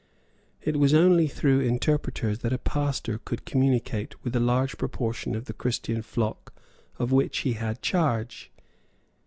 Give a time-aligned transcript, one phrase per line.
[0.63, 5.45] It was only through interpreters that a pastor could communicate with a large portion of
[5.45, 6.55] the Christian flock
[6.97, 8.49] of which he had charge.